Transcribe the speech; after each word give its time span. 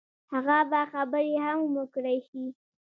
هغه 0.33 0.57
به 0.71 0.81
خبرې 0.91 1.31
هم 1.45 1.59
وکړای 1.77 2.17
شي. 2.27 2.45